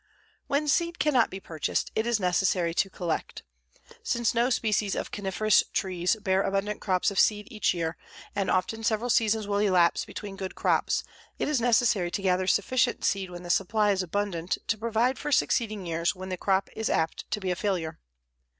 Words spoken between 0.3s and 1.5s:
When seed cannot be